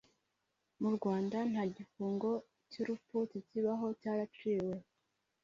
Mu 0.79 0.87
urwanda 0.91 1.37
ntagifungo 1.51 2.29
cy’urupfu 2.71 3.15
kikibaho 3.31 3.85
cyaraciwe 4.01 4.75